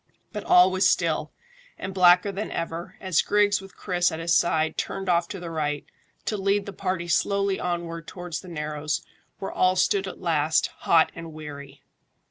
But 0.31 0.43
all 0.45 0.71
was 0.71 0.89
still, 0.89 1.31
and 1.77 1.93
blacker 1.93 2.31
than 2.31 2.49
ever, 2.49 2.95
as 2.99 3.21
Griggs 3.21 3.61
with 3.61 3.77
Chris 3.77 4.11
at 4.11 4.17
his 4.19 4.33
side 4.33 4.75
turned 4.75 5.07
off 5.07 5.27
to 5.27 5.39
the 5.39 5.51
right, 5.51 5.85
to 6.25 6.37
lead 6.37 6.65
the 6.65 6.73
party 6.73 7.07
slowly 7.07 7.59
onward 7.59 8.07
towards 8.07 8.41
the 8.41 8.47
narrows, 8.47 9.05
where 9.37 9.51
all 9.51 9.75
stood 9.75 10.07
at 10.07 10.19
last, 10.19 10.71
hot 10.79 11.11
and 11.13 11.33
weary. 11.33 11.83